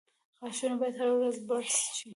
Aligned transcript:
•غاښونه 0.41 0.75
باید 0.79 0.95
هره 0.99 1.13
ورځ 1.17 1.35
برس 1.47 1.77
شي. 1.95 2.09